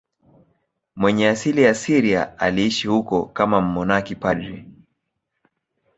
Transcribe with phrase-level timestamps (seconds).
[0.95, 4.65] Mwenye asili ya Syria, aliishi huko kama mmonaki padri.